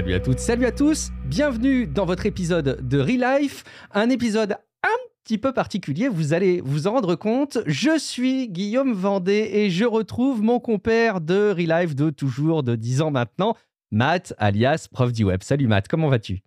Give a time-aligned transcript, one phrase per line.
[0.00, 4.52] Salut à toutes, salut à tous, bienvenue dans votre épisode de Relife, un épisode
[4.82, 7.58] un petit peu particulier, vous allez vous en rendre compte.
[7.66, 13.02] Je suis Guillaume Vendée et je retrouve mon compère de Relife de toujours de 10
[13.02, 13.58] ans maintenant,
[13.90, 15.42] Matt alias prof du web.
[15.42, 16.40] Salut Matt, comment vas-tu?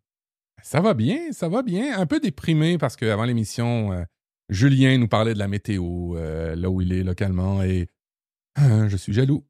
[0.63, 4.03] Ça va bien, ça va bien, un peu déprimé parce qu'avant l'émission, euh,
[4.49, 7.87] Julien nous parlait de la météo, euh, là où il est localement et
[8.57, 9.45] euh, je suis jaloux.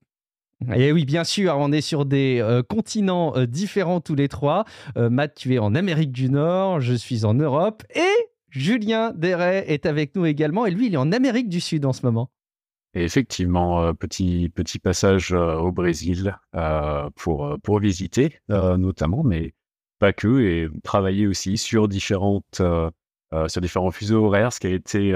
[0.76, 4.66] Et oui, bien sûr, on est sur des euh, continents euh, différents tous les trois.
[4.98, 8.14] Euh, Matt, tu es en Amérique du Nord, je suis en Europe et
[8.50, 11.94] Julien Deray est avec nous également et lui, il est en Amérique du Sud en
[11.94, 12.30] ce moment.
[12.94, 16.38] Et effectivement, petit, petit passage au Brésil
[17.16, 19.56] pour, pour visiter notamment, mais
[19.98, 22.62] pas que, et travailler aussi sur différentes
[23.48, 25.16] sur différents fuseaux horaires, ce qui a été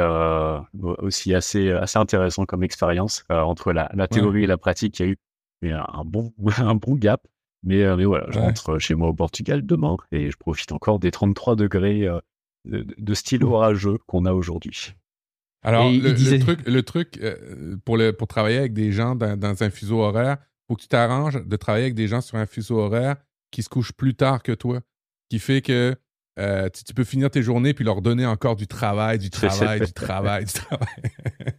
[0.81, 4.99] aussi assez, assez intéressant comme expérience entre la, la théorie et la pratique.
[4.99, 5.17] Il y a eu
[5.61, 7.27] mais un bon, un bon gap.
[7.63, 11.11] Mais, mais voilà, je rentre chez moi au Portugal demain et je profite encore des
[11.11, 12.07] 33 degrés
[12.65, 14.93] de, de, style orageux qu'on a aujourd'hui.
[15.63, 17.19] Alors, le, le, truc, le truc
[17.83, 20.87] pour, le, pour travailler avec des gens dans, dans un fuseau horaire, faut que tu
[20.87, 23.15] t'arranges de travailler avec des gens sur un fuseau horaire
[23.51, 24.81] qui se couchent plus tard que toi,
[25.29, 25.95] qui fait que
[26.39, 29.79] euh, tu, tu, peux finir tes journées puis leur donner encore du travail, du travail,
[29.79, 30.87] du travail, du travail.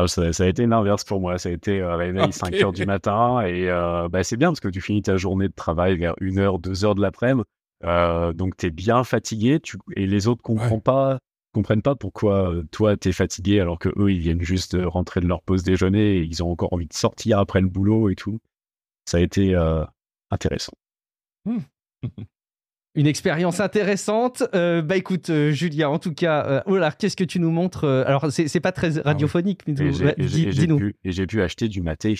[0.00, 1.38] Ah, ça, ça, a été l'inverse pour moi.
[1.38, 4.60] Ça a été euh, réveil 5 heures du matin et euh, bah, c'est bien parce
[4.60, 7.44] que tu finis ta journée de travail vers 1 h 2 h de l'après-midi.
[7.84, 9.76] Euh, donc tu es bien fatigué tu...
[9.96, 11.20] et les autres comprennent pas
[11.52, 14.84] comprennent pas pourquoi euh, toi tu es fatigué alors que eux ils viennent juste de
[14.84, 18.08] rentrer de leur pause déjeuner et ils ont encore envie de sortir après le boulot
[18.08, 18.40] et tout.
[19.04, 19.56] Ça a été
[20.30, 20.74] intéressant.
[21.44, 21.58] Mmh.
[22.98, 24.42] Une expérience intéressante.
[24.56, 27.52] Euh, bah écoute, euh, Julia, en tout cas, euh, oh là, qu'est-ce que tu nous
[27.52, 30.02] montres Alors, c'est pas très radiophonique, ah oui.
[30.02, 30.90] mais dis-nous.
[31.04, 32.16] Et j'ai pu acheter du maté,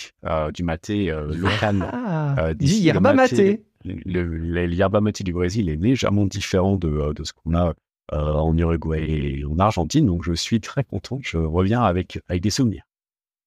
[0.55, 1.85] du maté local.
[1.93, 3.65] Ah, du yerba maté.
[3.85, 7.75] Le, le, yerba maté du Brésil est légèrement différent de, de ce qu'on a
[8.13, 9.05] en Uruguay
[9.41, 11.19] et en Argentine, donc je suis très content.
[11.23, 12.85] Je reviens avec, avec des souvenirs.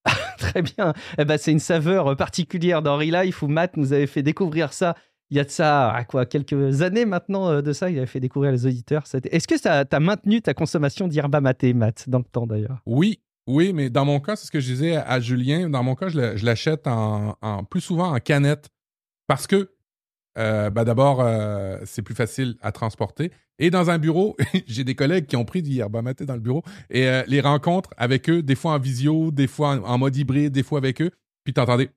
[0.37, 0.93] Très bien.
[1.19, 4.95] Eh ben, c'est une saveur particulière dans Life où Matt nous avait fait découvrir ça
[5.31, 8.05] il y a de ça, à quoi, quelques années maintenant euh, de ça, il avait
[8.05, 9.05] fait découvrir les auditeurs.
[9.31, 12.81] Est-ce que tu as maintenu ta consommation d'Irba maté, Matt, dans le temps d'ailleurs?
[12.85, 15.69] Oui, oui, mais dans mon cas, c'est ce que je disais à Julien.
[15.69, 18.67] Dans mon cas, je l'achète en, plus souvent en canette
[19.25, 19.71] parce que,
[20.37, 23.31] euh, bah, d'abord, euh, c'est plus facile à transporter.
[23.57, 24.35] Et dans un bureau,
[24.67, 27.91] j'ai des collègues qui ont pris du yerba maté dans le bureau et les rencontres
[27.95, 31.01] avec eux, des fois en visio, des fois en, en mode hybride, des fois avec
[31.01, 31.11] eux.
[31.45, 31.89] Puis t'entendais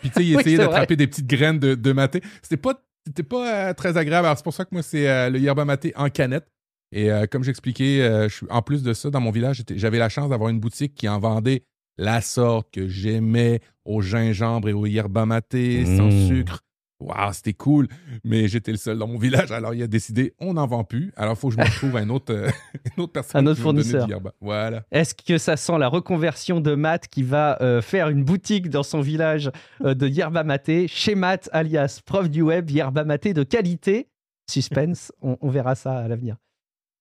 [0.00, 2.20] puis tu sais, il essayait d'attraper des petites graines de, de maté.
[2.42, 4.26] C'était pas, c'était pas euh, très agréable.
[4.26, 6.46] Alors c'est pour ça que moi, c'est euh, le yerba maté en canette.
[6.94, 10.50] Et euh, comme j'expliquais, en plus de ça, dans mon village, j'avais la chance d'avoir
[10.50, 11.64] une boutique qui en vendait
[11.96, 16.26] la sorte que j'aimais au gingembre et au yerba maté, sans mmh.
[16.28, 16.60] sucre,
[17.02, 17.88] Waouh, c'était cool.
[18.24, 19.50] Mais j'étais le seul dans mon village.
[19.52, 21.12] Alors, il a décidé, on n'en vend plus.
[21.16, 22.48] Alors, il faut que je me trouve un autre, euh,
[22.96, 23.46] une autre personne.
[23.46, 24.06] Un autre fournisseur.
[24.40, 24.84] Voilà.
[24.90, 28.82] Est-ce que ça sent la reconversion de Matt qui va euh, faire une boutique dans
[28.82, 29.50] son village
[29.84, 34.08] euh, de yerba maté chez Matt, alias prof du web, yerba maté de qualité?
[34.50, 36.36] Suspense, on verra ça à l'avenir.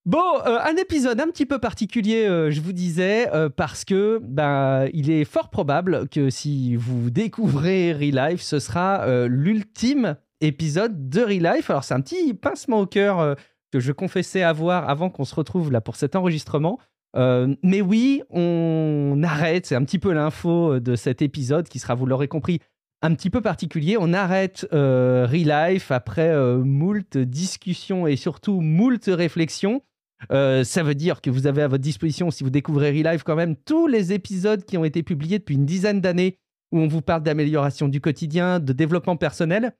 [0.07, 4.19] Bon, euh, un épisode un petit peu particulier, euh, je vous disais, euh, parce que
[4.23, 11.21] ben, il est fort probable que si vous découvrez Relife, ce sera l'ultime épisode de
[11.21, 11.69] Relife.
[11.69, 13.35] Alors c'est un petit pincement au cœur
[13.71, 16.79] que je confessais avoir avant qu'on se retrouve là pour cet enregistrement.
[17.15, 22.07] mais oui, on arrête, c'est un petit peu l'info de cet épisode qui sera, vous
[22.07, 22.59] l'aurez compris,
[23.03, 23.97] un petit peu particulier.
[23.99, 29.83] On arrête Relife après moult discussions et surtout moult réflexions.
[30.31, 33.35] Euh, ça veut dire que vous avez à votre disposition, si vous découvrez Relive, quand
[33.35, 36.37] même tous les épisodes qui ont été publiés depuis une dizaine d'années
[36.71, 39.73] où on vous parle d'amélioration du quotidien, de développement personnel.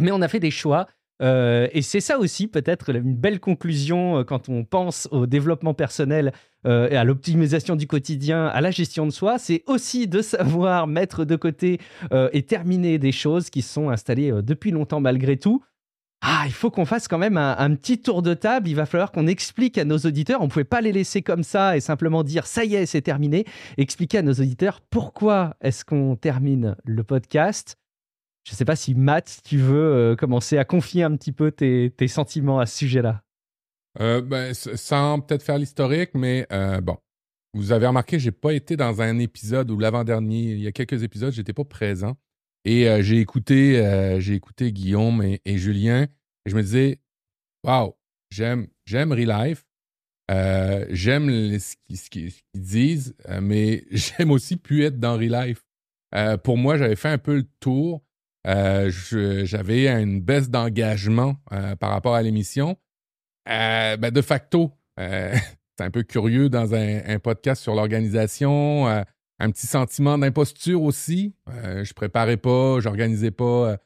[0.00, 0.86] Mais on a fait des choix.
[1.22, 5.74] Euh, et c'est ça aussi peut-être une belle conclusion euh, quand on pense au développement
[5.74, 6.32] personnel
[6.66, 11.26] et à l'optimisation du quotidien, à la gestion de soi, c'est aussi de savoir mettre
[11.26, 11.78] de côté
[12.32, 15.62] et terminer des choses qui sont installées depuis longtemps malgré tout
[16.26, 18.66] ah, il faut qu'on fasse quand même un, petit tour de table.
[18.66, 20.40] Il va falloir qu'on explique à nos auditeurs.
[20.40, 23.02] On ne pouvait pas les laisser comme ça et simplement dire ça y est, c'est
[23.02, 23.44] terminé.
[23.76, 27.76] Expliquer à nos auditeurs pourquoi est-ce qu'on termine le podcast.
[28.46, 31.50] Je ne sais pas si Matt, tu veux euh, commencer à confier un petit peu
[31.50, 33.22] tes, sentiments à ce sujet-là.
[34.00, 36.96] Euh, ben, sans peut-être faire l'historique, mais euh, bon,
[37.52, 40.52] vous avez remarqué, j'ai pas été dans un épisode ou l'avant-dernier.
[40.52, 42.16] Il y a quelques épisodes, j'étais pas présent.
[42.64, 46.06] Et euh, j'ai écouté, euh, écouté Guillaume et, Julien.
[46.46, 46.98] Et je me disais,
[47.62, 47.94] waouh,
[48.30, 49.64] j'aime, j'aime Relife.
[50.30, 55.64] Euh, j'aime ce qu'ils disent, mais j'aime aussi pu être dans Relife.
[56.42, 58.02] pour moi, j'avais fait un peu le tour.
[58.44, 61.36] j'avais une baisse d'engagement
[61.78, 62.78] par rapport à l'émission.
[63.46, 69.04] Ben, de facto, c'est un peu curieux dans un, podcast sur l'organisation,
[69.38, 71.34] un petit sentiment d'imposture aussi.
[71.48, 73.78] je préparais pas, j'organisais pas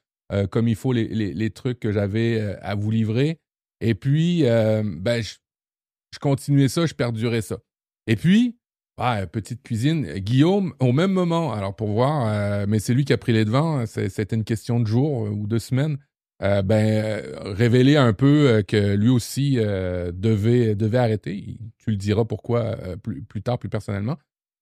[0.51, 3.39] comme il faut les, trucs que j'avais à vous livrer.
[3.81, 7.59] Et puis, ben, je, continuais ça, je perdurais ça.
[8.07, 8.59] Et puis,
[9.01, 10.13] ah, petite cuisine.
[10.19, 13.45] Guillaume, au même moment, alors pour voir, euh, mais c'est lui qui a pris les
[13.45, 15.99] devants, c'était une question de jours euh, ou de semaines,
[16.43, 21.59] euh, ben, révéler un peu que lui aussi devait, arrêter.
[21.79, 24.17] Tu le diras pourquoi plus, tard, plus personnellement.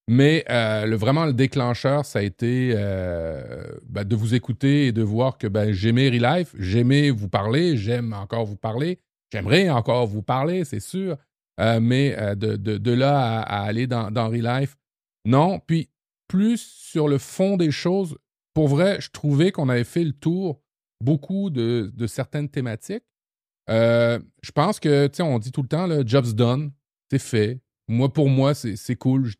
[0.08, 2.72] Mais le, vraiment, le déclencheur, ça a été
[3.88, 8.12] ben, de vous écouter et de voir que ben, j'aimais Relife, j'aimais vous parler, j'aime
[8.12, 9.00] encore vous parler,
[9.32, 11.16] j'aimerais encore vous parler, c'est sûr.
[11.58, 14.76] Euh, mais euh, de, là à, aller dans, dans Life,
[15.24, 15.58] non.
[15.60, 15.88] Puis
[16.28, 18.18] plus sur le fond des choses,
[18.54, 20.60] pour vrai, je trouvais qu'on avait fait le tour
[21.02, 23.04] beaucoup de, certaines thématiques.
[23.68, 26.72] Euh, je pense que, tu on dit tout le temps, le job's done,
[27.10, 27.60] c'est fait.
[27.88, 29.30] Moi, pour moi, c'est cool.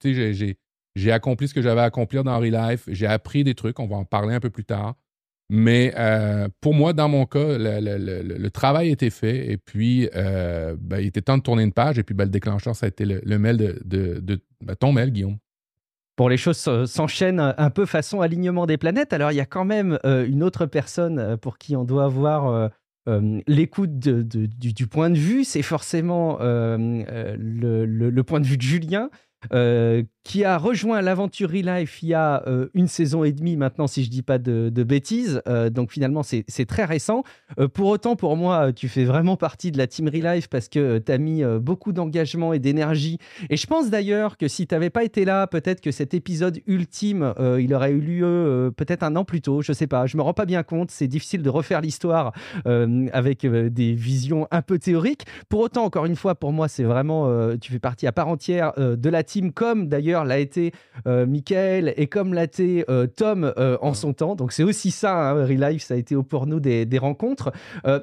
[0.97, 2.85] J'ai accompli ce que j'avais à accomplir dans Life.
[2.89, 4.95] J'ai appris des trucs, on va en parler un peu plus tard.
[5.49, 10.99] Mais euh, pour moi, dans mon cas, le, travail était fait et puis euh, ben,
[10.99, 13.05] il était temps de tourner une page et puis ben, le déclencheur, ça a été
[13.05, 15.37] le, mail de, ben, ton mail, Guillaume.
[16.17, 19.13] Bon, les choses s'enchaînent un peu façon alignement des planètes.
[19.13, 22.71] Alors, il y a quand même euh, une autre personne pour qui on doit avoir
[23.47, 25.45] l'écoute du, point de vue.
[25.45, 29.11] C'est forcément le, point de vue de Julien.
[29.53, 33.87] Euh, qui a rejoint l'aventure Life il y a euh, une saison et demie maintenant,
[33.87, 35.41] si je dis pas de, bêtises.
[35.47, 37.23] Euh, donc finalement, c'est très récent.
[37.75, 41.13] pour autant, pour moi, tu fais vraiment partie de la team Life parce que tu
[41.13, 43.19] as mis beaucoup d'engagement et d'énergie.
[43.51, 46.59] Et je pense d'ailleurs que si tu n'avais pas été là, peut-être que cet épisode
[46.67, 49.63] ultime, il aurait eu lieu peut-être un an plus tôt.
[49.63, 50.07] Je sais pas.
[50.07, 50.91] Je me rends pas bien compte.
[50.91, 52.33] C'est difficile de refaire l'histoire
[52.65, 55.25] avec des visions un peu théoriques.
[55.49, 58.73] Pour autant, encore une fois, pour moi, c'est vraiment, tu fais partie à part entière
[58.77, 60.73] de la team, comme d'ailleurs l'a été
[61.07, 64.35] euh, Michael et comme l'a été euh, Tom euh, en son temps.
[64.35, 67.53] Donc c'est aussi ça, hein, Relife, ça a été au pour nous des, rencontres.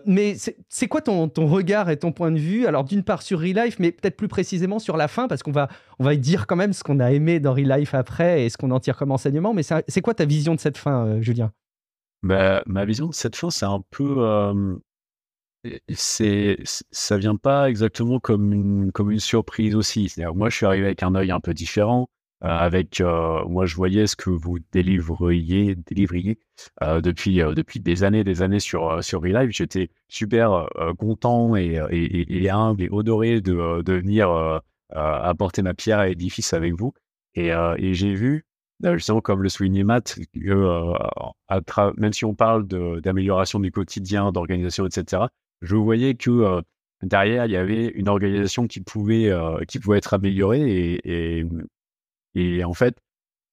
[0.06, 0.36] mais
[0.70, 3.80] c'est quoi ton, ton, regard et ton point de vue Alors d'une part sur Relife,
[3.80, 5.68] mais peut-être plus précisément sur la fin, parce qu'on va,
[6.00, 8.70] on va dire quand même ce qu'on a aimé dans Relife après et ce qu'on
[8.72, 9.54] en tire comme enseignement.
[9.54, 11.52] Mais c'est quoi ta vision de cette fin, Julien?
[12.22, 14.54] Bah, Ma vision de cette fin, c'est un peu
[15.90, 16.58] c'est
[16.92, 20.10] ça vient pas exactement comme une comme une surprise aussi.
[20.10, 22.10] C'est-à-dire moi je suis arrivé avec un œil un peu différent,
[22.44, 26.40] euh, avec euh, moi je voyais ce que vous délivriez délivriez
[26.82, 29.52] euh, depuis depuis des années des années sur sur Relive.
[29.52, 30.68] J'étais super
[30.98, 36.74] content et, et, humble et odoré de, de venir apporter ma pierre à l'édifice avec
[36.74, 36.94] vous.
[37.36, 38.46] Et, et j'ai vu
[38.96, 40.94] justement comme le soulignait Matt, que,
[41.98, 45.24] même si on parle d'amélioration du quotidien, d'organisation, etc.,
[45.64, 46.62] je voyais que
[47.02, 49.32] derrière, il y avait une organisation qui pouvait,
[49.68, 51.00] qui pouvait être améliorée.
[51.04, 51.46] Et,
[52.36, 52.98] et, en fait,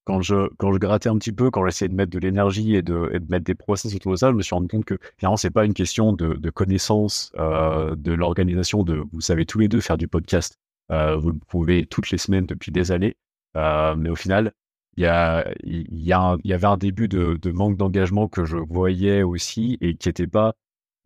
[0.05, 2.83] quand je, quand je grattais un petit peu, quand j'essayais de mettre de l'énergie et
[2.83, 5.51] de, mettre des process autour de ça, je me suis rendu compte que finalement, c'est
[5.51, 8.83] pas une question de, connaissance de l'organisation.
[8.83, 10.59] De, vous savez tous les deux faire du podcast.
[10.89, 13.17] vous le pouvez toutes les semaines depuis des années.
[13.55, 14.53] mais au final,
[14.97, 18.57] il y, a, y a y avait un début de, de manque d'engagement que je
[18.57, 20.55] voyais aussi et qui n'était pas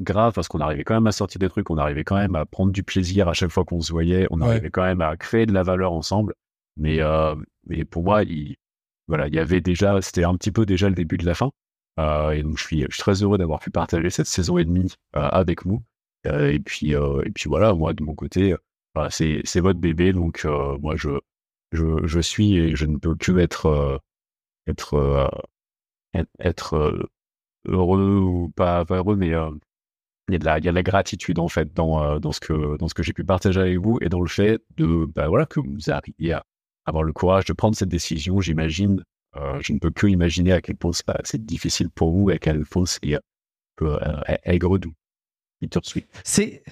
[0.00, 2.44] grave parce qu'on arrivait quand même à sortir des trucs, on arrivait quand même à
[2.44, 5.46] prendre du plaisir à chaque fois qu'on se voyait, on arrivait quand même à créer
[5.46, 6.34] de la valeur ensemble.
[6.76, 7.34] Mais, euh,
[7.66, 8.56] mais pour moi, il,
[9.06, 11.50] voilà, il y avait déjà, c'était un petit peu déjà le début de la fin.
[12.00, 14.64] Euh, et donc, je suis, je suis très heureux d'avoir pu partager cette saison et
[14.64, 15.82] demie euh, avec vous.
[16.24, 18.56] et puis, et puis voilà, moi de mon côté,
[19.10, 20.44] c'est, c'est votre bébé, donc
[20.80, 21.10] moi je,
[21.72, 24.00] je, je suis et je ne peux que être,
[24.66, 25.30] être,
[26.40, 27.08] être
[27.66, 29.32] heureux ou pas, pas heureux, mais
[30.28, 32.94] il y, a de la, gratitude en fait dans, euh, dans ce que, dans ce
[32.94, 35.90] que j'ai pu partager avec vous et dans le fait de bah, voilà, que vous
[35.90, 36.44] arriviez à
[36.86, 38.40] avoir le courage de prendre cette décision.
[38.40, 39.02] J'imagine,
[39.36, 40.92] euh, je ne peux que imaginer à quel point
[41.24, 43.18] c'est difficile pour vous et à quel point c'est
[43.82, 43.98] euh,
[44.44, 44.94] aigre doux.
[46.24, 46.62] C'est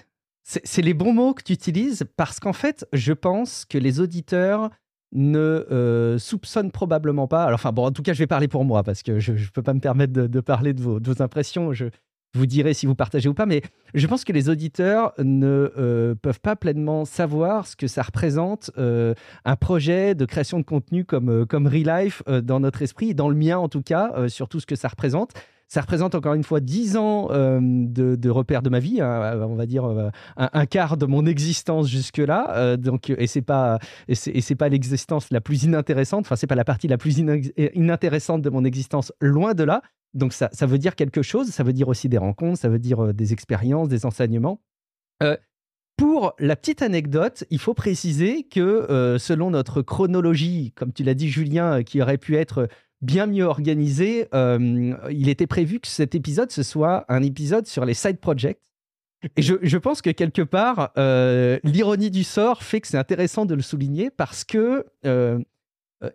[0.45, 4.71] c'est les bons mots que tu utilises parce qu'en fait, je pense que les auditeurs
[5.13, 7.45] ne soupçonnent probablement pas.
[7.45, 9.51] Alors, enfin, bon, en tout cas, je vais parler pour moi parce que je ne
[9.55, 11.73] peux pas me permettre de, de parler de vos, de vos impressions.
[11.73, 11.87] Je,
[12.35, 13.63] vous direz si vous partagez ou pas, mais
[13.95, 18.71] je pense que les auditeurs ne euh, peuvent pas pleinement savoir ce que ça représente
[18.79, 23.29] euh, un projet de création de contenu comme, euh, comme Relife dans notre esprit, dans
[23.29, 25.33] le mien en tout cas, sur tout ce que ça représente.
[25.69, 29.55] Ça représente encore une fois 10 ans de, de, repères de ma vie, hein, on
[29.55, 29.85] va dire
[30.37, 32.77] un, quart de mon existence jusque-là.
[32.77, 36.27] donc, et c'est pas et c'est pas l'existence la plus inintéressante.
[36.27, 37.19] Enfin, c'est pas la partie la plus
[37.75, 39.81] inintéressante de mon existence, loin de là
[40.15, 43.15] Donc ça, veut dire quelque chose, ça veut dire aussi des rencontres, ça veut dire
[43.15, 44.61] des expériences, des enseignements.
[45.97, 51.31] pour la petite anecdote, il faut préciser que selon notre chronologie, comme tu l'as dit
[51.31, 52.69] Julien, qui aurait pu être
[53.01, 57.95] bien mieux organisé, il était prévu que cet épisode, ce soit un épisode sur les
[57.95, 58.59] side projects.
[59.37, 60.93] Et je, pense que quelque part,
[61.65, 64.85] l'ironie du sort fait que c'est intéressant de le souligner parce que,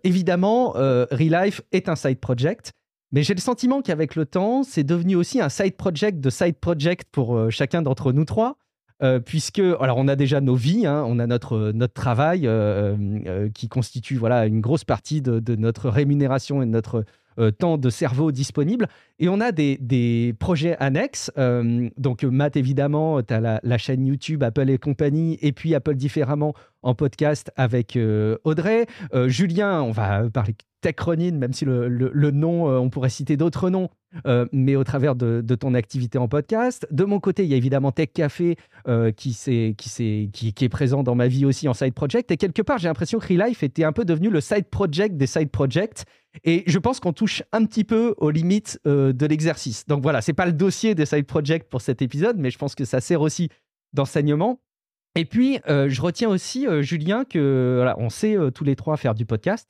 [0.04, 0.72] évidemment,
[1.12, 2.74] Relife est un side project,
[3.12, 6.58] mais j'ai le sentiment qu'avec le temps, c'est devenu aussi un side project de side
[6.58, 8.58] project pour euh, chacun d'entre nous trois.
[9.04, 13.48] Euh, puisque, alors on a déjà nos vies, hein, on a notre, notre travail euh,
[13.54, 17.06] qui constitue voilà, une grosse partie de, notre rémunération et de notre
[17.60, 18.88] temps de cerveau disponible.
[19.20, 21.32] Et on a des, des projets annexes.
[21.98, 26.56] donc, Matt, évidemment, tu as la, chaîne YouTube Apple et compagnie, et puis Apple différemment
[26.82, 27.96] en podcast avec
[28.44, 28.88] Audrey.
[29.28, 30.56] Julien, on va parler
[30.88, 33.90] Techronin, même si le, nom, euh, on pourrait citer d'autres noms,
[34.26, 36.88] euh, mais au travers de, ton activité en podcast.
[36.92, 38.56] De mon côté, il y a évidemment Tech Café
[38.88, 42.32] euh, qui, est, présent dans ma vie aussi en side project.
[42.32, 45.28] Et quelque part, j'ai l'impression que Relife était un peu devenu le side project des
[45.28, 46.06] side projects.
[46.46, 49.86] Et je pense qu'on touche un petit peu aux limites de l'exercice.
[49.88, 52.76] Donc voilà, c'est pas le dossier des side projects pour cet épisode, mais je pense
[52.76, 53.50] que ça sert aussi
[53.92, 54.62] d'enseignement.
[55.16, 59.68] Et puis, je retiens aussi, Julien, que on sait tous les trois faire du podcast.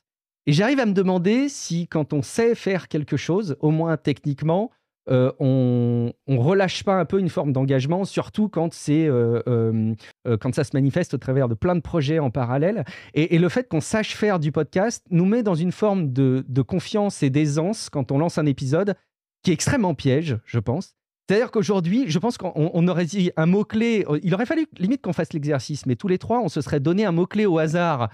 [0.47, 4.71] Et j'arrive à me demander si, quand on sait faire quelque chose, au moins techniquement,
[5.09, 9.93] euh, on, on relâche pas un peu une forme d'engagement, surtout quand c'est euh, euh,
[10.39, 12.85] quand ça se manifeste au travers de plein de projets en parallèle.
[13.13, 17.23] Et, le fait qu'on sache faire du podcast nous met dans une forme de, confiance
[17.23, 18.95] et d'aisance quand on lance un épisode
[19.43, 20.95] qui est extrêmement piège, je pense.
[21.27, 24.05] C'est-à-dire qu'aujourd'hui, je pense qu'on aurait dit un mot-clé.
[24.23, 27.03] Il aurait fallu limite qu'on fasse l'exercice, mais tous les trois, on se serait donné
[27.03, 28.09] un mot-clé au hasard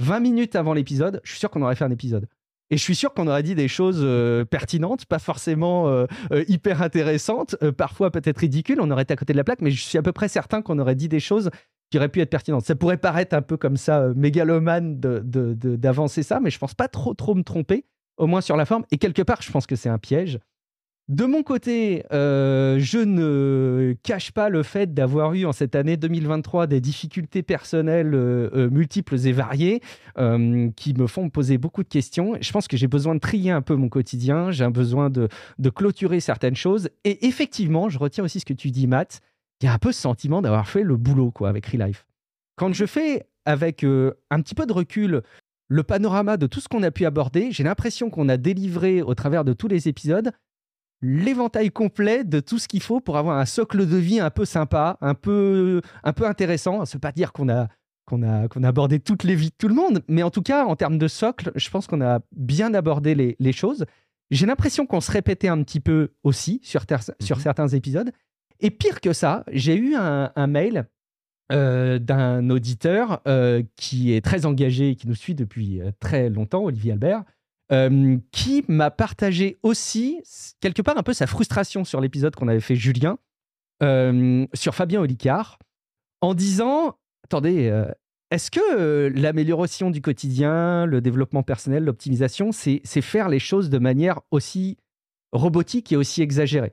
[0.00, 2.28] 20 minutes avant l'épisode, je suis sûr qu'on aurait fait un épisode.
[2.70, 6.44] Et je suis sûr qu'on aurait dit des choses euh, pertinentes, pas forcément euh, euh,
[6.48, 9.82] hyper intéressantes, parfois peut-être ridicules, on aurait été à côté de la plaque, mais je
[9.82, 11.50] suis à peu près certain qu'on aurait dit des choses
[11.90, 12.66] qui auraient pu être pertinentes.
[12.66, 17.14] Ça pourrait paraître un peu comme ça, mégalomane d'avancer ça, mais je pense pas trop,
[17.14, 17.86] trop me tromper,
[18.18, 18.84] au moins sur la forme.
[18.90, 20.38] Et quelque part, je pense que c'est un piège.
[21.08, 25.96] De mon côté, euh, je ne cache pas le fait d'avoir eu en cette année
[25.96, 29.80] 2023 des difficultés personnelles euh, euh, multiples et variées
[30.76, 32.34] qui me font me poser beaucoup de questions.
[32.40, 35.28] Je pense que j'ai besoin de trier un peu mon quotidien, j'ai besoin de,
[35.70, 36.90] clôturer certaines choses.
[37.04, 39.20] Et effectivement, je retiens aussi ce que tu dis, Matt,
[39.62, 42.04] il y a un peu ce sentiment d'avoir fait le boulot quoi, avec Relife.
[42.56, 45.22] Quand je fais avec un petit peu de recul
[45.68, 49.14] le panorama de tout ce qu'on a pu aborder, j'ai l'impression qu'on a délivré au
[49.14, 50.32] travers de tous les épisodes
[51.00, 54.44] l'éventail complet de tout ce qu'il faut pour avoir un socle de vie un peu
[54.44, 56.84] sympa, un peu, un peu intéressant.
[56.84, 57.68] Ça ne veut pas dire qu'on a,
[58.06, 60.42] qu'on a, qu'on a abordé toutes les vies de tout le monde, mais en tout
[60.42, 63.84] cas, en termes de socle, je pense qu'on a bien abordé les, les choses.
[64.30, 66.84] J'ai l'impression qu'on se répétait un petit peu aussi sur,
[67.20, 67.42] sur mhm.
[67.42, 68.12] certains épisodes.
[68.60, 70.86] Et pire que ça, j'ai eu un, un mail
[71.50, 76.28] euh, d'un auditeur euh, qui est très engagé et qui nous suit depuis euh, très
[76.28, 77.22] longtemps, Olivier Albert,
[77.70, 80.22] euh, qui m'a partagé aussi,
[80.60, 83.18] quelque part, un peu sa frustration sur l'épisode qu'on avait fait Julien,
[83.82, 85.58] euh, sur Fabien Olicard,
[86.20, 87.84] en disant Attendez, euh,
[88.30, 94.20] est-ce que l'amélioration du quotidien, le développement personnel, l'optimisation, c'est faire les choses de manière
[94.30, 94.78] aussi
[95.32, 96.72] robotique et aussi exagérée?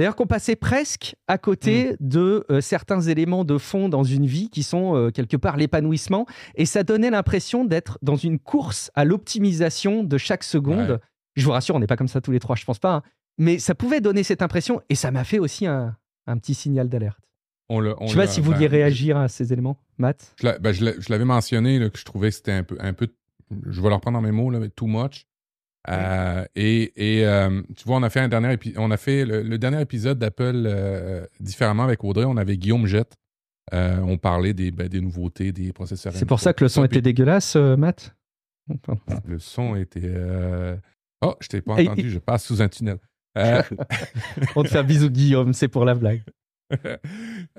[0.00, 1.96] D'ailleurs, qu'on passait presque à côté mmh.
[2.00, 6.24] de euh, certains éléments de fond dans une vie qui sont euh, quelque part l'épanouissement.
[6.54, 11.00] Et ça donnait l'impression d'être dans une course à l'optimisation de chaque seconde.
[11.36, 12.94] Je vous rassure, on n'est pas comme ça tous les trois, je pense pas.
[12.94, 13.02] Hein.
[13.36, 15.94] Mais ça pouvait donner cette impression et ça m'a fait aussi un,
[16.36, 17.20] petit signal d'alerte.
[17.68, 20.34] je ne sais pas si vous vouliez ben, réagir à ces éléments, Matt.
[20.42, 23.08] Ben, je l'avais mentionné que je trouvais que c'était un peu, un peu,
[23.66, 25.26] je vais leur prendre dans mes mots, là, mais too much.
[25.88, 29.80] Euh, et, euh, tu vois, on a fait un dernier on a fait le, dernier
[29.80, 32.24] épisode d'Apple euh, différemment avec Audrey.
[32.24, 33.16] On avait Guillaume Jette.
[33.72, 36.12] on parlait des, ben, des, nouveautés, des processeurs.
[36.14, 38.14] C'est pour ça que le son était dégueulasse, Matt?
[39.26, 40.12] Le son était.
[41.22, 42.98] Oh, je t'ai pas entendu, je passe sous un tunnel.
[43.36, 46.22] on te fait un bisou, Guillaume, c'est pour la blague.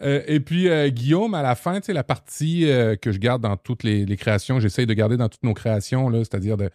[0.01, 2.61] et puis, Guillaume, à la fin, tu sais, la partie
[3.01, 6.11] que je garde dans toutes les, les créations, j'essaye de garder dans toutes nos créations,
[6.13, 6.69] c'est-à-dire de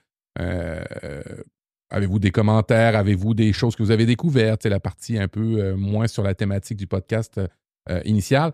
[1.91, 2.97] avez-vous des commentaires?
[2.97, 4.63] Avez-vous des choses que vous avez découvertes?
[4.63, 7.41] C'est la partie un peu euh, moins sur la thématique du podcast
[7.89, 8.53] euh, initial.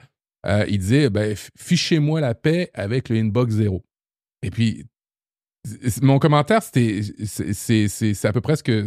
[0.68, 3.84] il disait ben, Fichez-moi la paix avec le inbox zéro.
[4.42, 4.86] Et puis,
[6.02, 8.86] mon commentaire, c'était c'est à peu près ce qu'on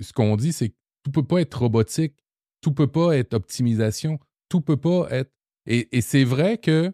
[0.00, 2.16] ce qu'on dit c'est que tout peut pas être robotique,
[2.60, 4.18] tout peut pas être optimisation,
[4.48, 5.30] tout peut pas être.
[5.66, 6.92] Et, et c'est vrai que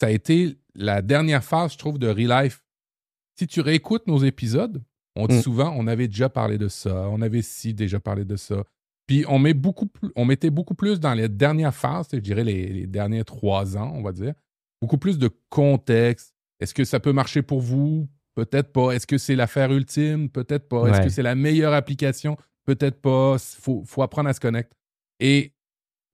[0.00, 2.64] ça a été la dernière phase, je trouve, de Relife.
[3.38, 4.82] Si tu réécoutes nos épisodes,
[5.16, 5.42] On dit Mm.
[5.42, 8.64] souvent, on avait déjà parlé de ça, on avait si déjà parlé de ça.
[9.06, 12.44] Puis on, met beaucoup plus, on mettait beaucoup plus dans les dernières phases, je dirais
[12.44, 14.34] les, les derniers trois ans, on va dire,
[14.80, 16.32] beaucoup plus de contexte.
[16.60, 18.08] Est-ce que ça peut marcher pour vous?
[18.36, 18.92] Peut-être pas.
[18.92, 20.28] Est-ce que c'est l'affaire ultime?
[20.28, 20.86] Peut-être pas.
[20.86, 22.36] Est-ce que c'est la meilleure application?
[22.64, 23.36] Peut-être pas.
[23.36, 24.76] Il faut, faut apprendre à se connecter.
[25.18, 25.52] Et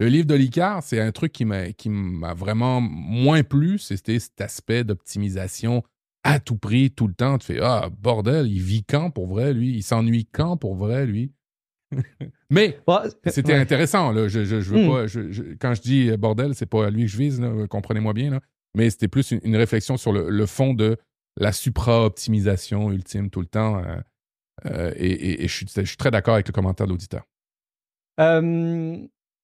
[0.00, 3.78] le livre de l'ICAR, c'est un truc qui m'a qui m'a vraiment moins plu.
[3.78, 5.82] C'était cet aspect d'optimisation
[6.26, 7.38] à tout prix, tout le temps.
[7.38, 9.74] Tu fais Ah, bordel, il vit quand pour vrai, lui?
[9.74, 11.32] Il s'ennuie quand pour vrai, lui?
[12.50, 12.78] Mais
[13.26, 13.58] c'était ouais.
[13.58, 14.12] intéressant.
[14.12, 14.28] Là.
[14.28, 14.90] Je, je, je veux Hmm.
[14.90, 17.40] pas, je- je- quand je dis euh, bordel, c'est pas à lui que je vise,
[17.40, 18.30] là, comprenez-moi bien.
[18.30, 18.40] Là.
[18.76, 20.96] Mais c'était plus une, une réflexion sur le, le fond de
[21.38, 23.78] la supra-optimisation ultime tout le temps.
[23.84, 23.96] euh,
[24.66, 27.24] euh, et et- et je, suis, je suis très d'accord avec le commentaire de l'auditeur.
[28.20, 28.96] Euh,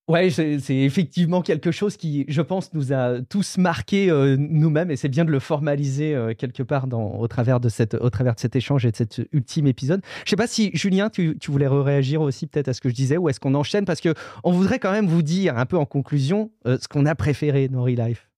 [0.09, 4.97] ouais, c'est effectivement quelque chose qui, je pense, nous a tous marqué euh, nous-mêmes et
[4.97, 8.35] c'est bien de le formaliser euh, quelque part dans, au, travers de cette, au travers
[8.35, 10.03] de cet échange et de cet ultime épisode.
[10.25, 12.95] Je sais pas si, Julien, tu, tu voulais réagir aussi peut-être à ce que je
[12.95, 13.85] disais ou est-ce qu'on enchaîne?
[13.85, 17.07] Parce que on voudrait quand même vous dire un peu en conclusion euh, ce qu'on
[17.07, 18.29] a préféré dans Real Life.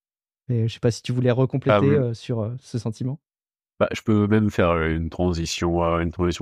[0.50, 2.14] Et je sais pas si tu voulais recompléter Ah oui.
[2.14, 3.18] sur ce sentiment.
[3.80, 5.80] Bah, je peux même faire une transition,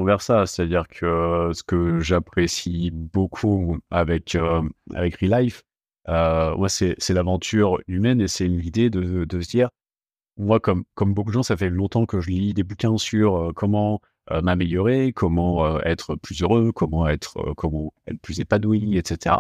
[0.05, 4.63] vers ça, c'est-à-dire que ce que j'apprécie beaucoup avec euh,
[4.95, 5.63] avec Real Life,
[6.07, 9.71] moi c'est l'aventure humaine et c'est l'idée de, se dire,
[10.37, 14.01] moi comme beaucoup de gens, ça fait longtemps que je lis des bouquins sur comment
[14.31, 17.55] m'améliorer, comment être plus heureux, comment être
[18.23, 19.37] plus épanoui, etc.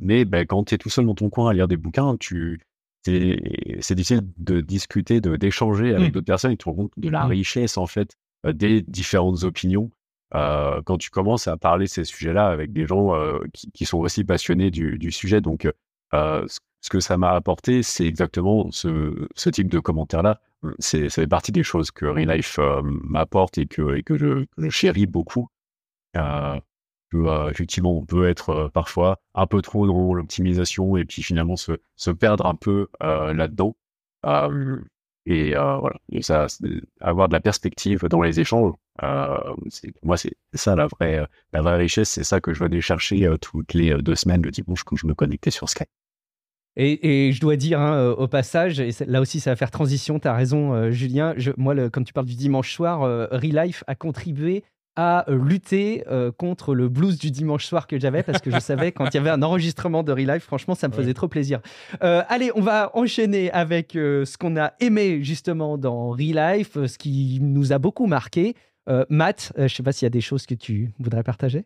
[0.00, 2.60] Mais ben, quand tu es tout seul dans ton coin à lire des bouquins, tu
[3.04, 6.12] c'est difficile de discuter, de d'échanger avec Mm.
[6.12, 7.28] d'autres personnes et tu te rends compte de la Mm.
[7.30, 9.90] richesse en fait euh, des différentes opinions.
[10.34, 13.98] Euh, quand tu commences à parler ces sujets-là avec des gens euh, qui, qui sont
[13.98, 15.66] aussi passionnés du, du sujet, donc
[16.14, 20.40] euh, ce ce que ça m'a apporté, c'est exactement ce, ce type de commentaires-là.
[20.78, 24.16] C'est ça fait partie des choses que Real Life euh, m'apporte et que, et que
[24.16, 25.48] je, chéris beaucoup.
[26.16, 26.58] Euh,
[27.14, 31.56] euh, effectivement, on peut être euh, parfois un peu trop dans l'optimisation et puis finalement
[31.56, 31.72] se,
[32.12, 33.76] perdre un peu euh, là-dedans.
[35.26, 36.46] Et voilà, et ça,
[37.00, 38.72] avoir de la perspective dans les échanges,
[40.02, 42.08] moi, c'est ça la vraie, la vraie richesse.
[42.10, 45.14] C'est ça que je venais chercher toutes les deux semaines le dimanche quand je me
[45.14, 45.88] connectais sur Skype.
[46.76, 50.28] Et, je dois dire hein, au passage, et là aussi ça va faire transition, tu
[50.28, 53.94] as raison Julien, moi le- quand tu parles du dimanche soir, euh, Real Life a
[53.94, 54.64] contribué
[54.96, 58.58] à euh, lutter euh, contre le blues du dimanche soir que j'avais parce que je
[58.58, 61.14] savais quand il y avait un enregistrement de Real Life, franchement ça me faisait Ouais.
[61.14, 61.60] trop plaisir.
[62.02, 66.76] Euh, allez, on va enchaîner avec euh, ce qu'on a aimé justement dans Real Life,
[66.76, 68.54] euh, ce qui nous a beaucoup marqué.
[69.08, 71.64] Matt, je sais pas s'il y a des choses que tu voudrais partager.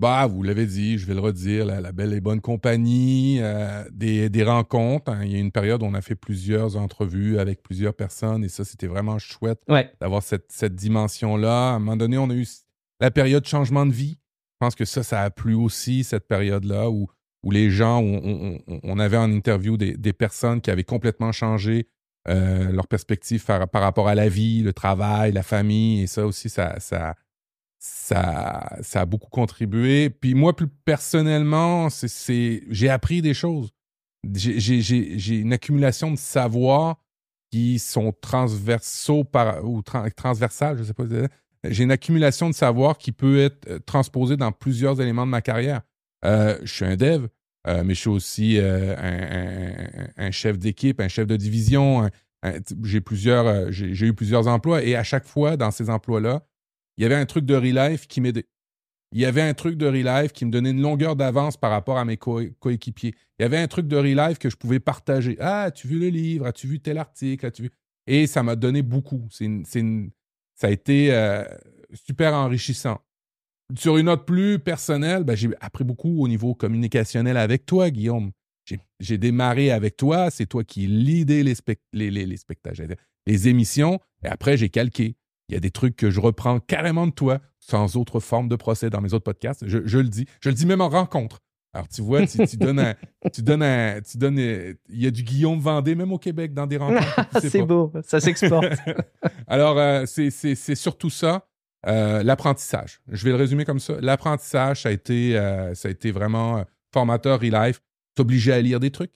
[0.00, 3.82] Bah, vous l'avez dit, je vais le redire, la, la belle et bonne compagnie, euh,
[3.90, 5.10] des, des rencontres.
[5.10, 5.20] hein.
[5.24, 8.48] Il y a une période où on a fait plusieurs entrevues avec plusieurs personnes et
[8.48, 11.70] ça, c'était vraiment chouette Ouais, d'avoir cette, cette dimension-là.
[11.70, 12.46] À un moment donné, on a eu
[13.00, 14.18] la période changement de vie.
[14.60, 17.08] Je pense que ça, ça a plu aussi, cette période-là, où,
[17.42, 20.84] où les gens, où on, on- on avait en interview des, des personnes qui avaient
[20.84, 21.88] complètement changé
[22.28, 26.02] euh, leur perspective par, par rapport à la vie, le travail, la famille.
[26.02, 27.16] Et ça aussi, ça, ça,
[27.78, 30.10] ça, ça a beaucoup contribué.
[30.10, 33.70] Puis moi, plus personnellement, c'est, j'ai appris des choses.
[34.34, 36.96] J'ai, une accumulation de savoirs
[37.50, 41.04] qui sont transversaux par, ou tran- transversales, je sais pas.
[41.64, 45.40] J'ai une accumulation de savoir qui peut être euh, transposée dans plusieurs éléments de ma
[45.40, 45.82] carrière.
[46.24, 47.26] Euh, je suis un dev,
[47.66, 52.08] euh, mais je suis aussi un, un- chef d'équipe, un chef de division.
[52.82, 53.00] j'ai,
[53.94, 56.42] j'ai eu plusieurs emplois et à chaque fois dans ces emplois-là,
[56.98, 58.44] il y avait un truc de Relife qui m'aidait.
[59.12, 61.96] Il y avait un truc de Relife qui me donnait une longueur d'avance par rapport
[61.96, 63.14] à mes co- coéquipiers.
[63.38, 65.36] Il y avait un truc de Relife que je pouvais partager.
[65.40, 66.46] Ah, as-tu vu le livre?
[66.46, 67.46] As-tu vu tel article?
[67.46, 67.70] As-tu?
[68.06, 69.26] Et ça m'a donné beaucoup.
[69.30, 71.44] Ça a été euh,
[71.94, 73.00] super enrichissant.
[73.76, 78.32] Sur une note plus personnelle, ben, j'ai appris beaucoup au niveau communicationnel avec toi, Guillaume.
[79.00, 81.54] J'ai- démarré avec toi, c'est toi qui lidais les,
[81.94, 85.16] les, les, les spectacles, les émissions, et après j'ai calqué.
[85.48, 88.56] Il y a des trucs que je reprends carrément de toi, sans autre forme de
[88.56, 89.66] procès dans mes autres podcasts.
[89.66, 90.26] Je, je le dis.
[90.40, 91.40] Je le dis même en rencontre.
[91.74, 92.94] Alors, tu vois, tu, tu donnes un.
[93.32, 94.00] Tu donnes un.
[94.00, 94.38] Tu donnes.
[94.38, 97.40] Il y a du Guillaume Vendée, même au Québec, dans des rencontres.
[97.40, 98.66] sais c'est beau, ça s'exporte.
[99.46, 101.46] Alors, euh, c'est- surtout ça,
[101.86, 103.00] euh, l'apprentissage.
[103.08, 103.94] Je vais le résumer comme ça.
[104.00, 107.80] L'apprentissage, ça, a été, euh, ça a été vraiment formateur e-life.
[108.14, 109.12] T'obliger à lire des trucs,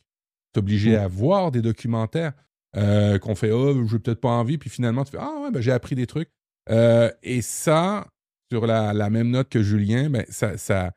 [0.53, 1.01] t'obliger Mm.
[1.01, 2.33] à voir des documentaires
[2.77, 5.61] euh, qu'on fait, oh, j'ai peut-être pas envie, puis finalement, tu fais, ah ouais, ben,
[5.61, 6.31] j'ai appris des trucs.
[6.71, 8.07] Euh, et ça,
[8.51, 10.93] sur la, même note que Julien, ben, ça, ça,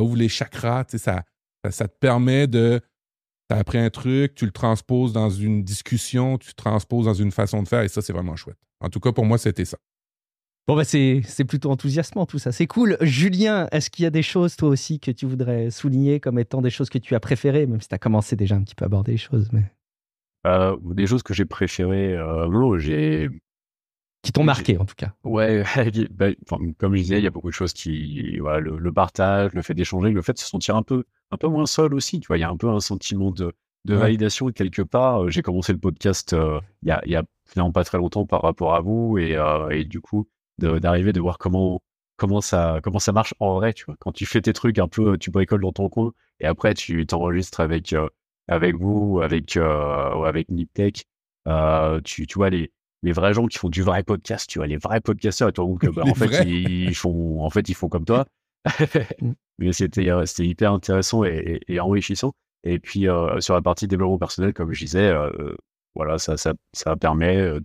[0.00, 2.80] ouvre les chakras, ça, ça, ça te permet de.
[3.50, 7.14] Tu as appris un truc, tu le transposes dans une discussion, tu le transposes dans
[7.14, 8.58] une façon de faire, et ça, c'est vraiment chouette.
[8.80, 9.78] En tout cas, pour moi, c'était ça.
[10.66, 12.52] Bon, bah, c'est plutôt enthousiasmant tout ça.
[12.52, 12.98] C'est cool.
[13.00, 16.60] Julien, est-ce qu'il y a des choses, toi aussi, que tu voudrais souligner comme étant
[16.60, 18.84] des choses que tu as préférées, même si tu as commencé déjà un petit peu
[18.84, 19.64] à aborder les choses mais...
[20.46, 23.28] Euh, des choses que j'ai préférées, euh, j'ai.
[24.22, 25.12] Qui t'ont marqué, en tout cas.
[25.24, 25.62] Ouais,
[26.10, 26.26] bah,
[26.78, 28.38] comme je disais, il y a beaucoup de choses qui.
[28.38, 31.48] Voilà, le, partage, le fait d'échanger, le fait de se sentir un peu, un peu
[31.48, 32.20] moins seul aussi.
[32.20, 33.52] Tu vois, il y a un peu un sentiment de,
[33.84, 35.30] de validation quelque part.
[35.30, 36.34] J'ai commencé le podcast
[36.82, 39.36] il y a, y a finalement pas très longtemps par rapport à vous et,
[39.70, 41.82] et du coup, d'arriver de, voir comment
[42.16, 44.88] comment ça comment ça marche en vrai tu vois quand tu fais tes trucs un
[44.88, 48.08] peu tu bricoles dans ton coin et après tu t'enregistres avec euh,
[48.48, 51.04] avec vous avec euh, avec Niptech
[51.46, 52.70] euh, tu tu vois les
[53.02, 55.64] les vrais gens qui font du vrai podcast tu vois les vrais podcasteurs et toi
[55.64, 58.26] donc bah, en fait ils, font en fait ils font comme toi.
[59.20, 59.32] Mm.
[59.58, 62.32] mais c'était c'était hyper intéressant et, et, enrichissant.
[62.64, 63.06] Et puis
[63.38, 65.12] sur la partie développement personnel comme je disais
[65.94, 67.58] voilà ça ça ça permet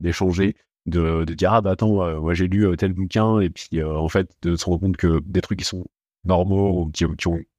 [0.00, 0.54] d'échanger
[0.86, 3.96] de, dire ah bah attends euh, moi j'ai lu euh, tel bouquin et puis euh,
[3.96, 5.84] en fait de se rendre compte que des trucs qui sont
[6.24, 7.04] normaux ou qui,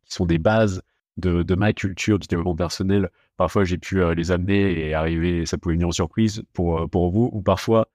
[0.05, 0.81] sont des bases
[1.21, 3.09] de, ma culture du développement personnel.
[3.37, 7.29] Parfois j'ai pu les amener et arriver ça pouvait venir en surprise pour pour vous.
[7.33, 7.87] Ou parfois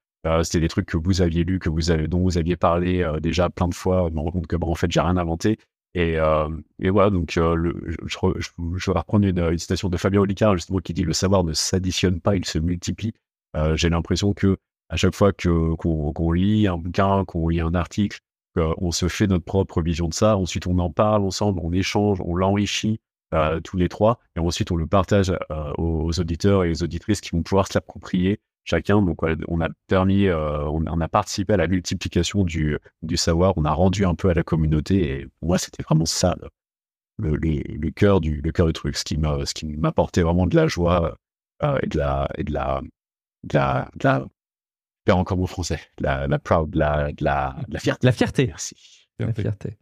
[0.43, 3.51] c'était des trucs que vous aviez lu que vous avez dont vous aviez parlé déjà
[3.51, 4.11] plein de fois.
[4.11, 5.59] Me rendre compte que bah, en fait j'ai rien inventé.
[5.95, 6.17] Et,
[6.81, 7.41] et voilà, donc je,
[8.07, 12.21] je, vais reprendre une, citation de Fabien Olicard, justement, qui dit Le savoir ne s'additionne
[12.21, 13.15] pas, il se multiplie.
[13.75, 14.59] J'ai l'impression que
[14.89, 18.21] à chaque fois que qu'on lit un bouquin, qu'on lit un article,
[18.57, 20.37] on se fait notre propre vision de ça.
[20.37, 23.01] Ensuite, on en parle ensemble, on échange, on l'enrichit
[23.35, 27.21] euh, tous les trois, et ensuite on le partage euh, aux, auditeurs et aux auditrices
[27.21, 29.01] qui vont pouvoir se l'approprier chacun.
[29.03, 33.65] Donc, on a permis, euh, on, a participé à la multiplication du, du savoir, on
[33.65, 36.37] a rendu un peu à la communauté, et pour moi, c'était vraiment ça
[37.19, 41.17] le, le, cœur du le cœur du truc, ce qui m'apportait vraiment de la joie
[41.83, 42.83] et de la et de la,
[43.45, 44.27] de la, de la
[45.07, 45.81] perds encore mon français.
[45.99, 48.07] La, la proud, la, la, la fierté.
[48.07, 48.47] La fierté.
[48.49, 49.09] Merci.
[49.19, 49.79] La fierté.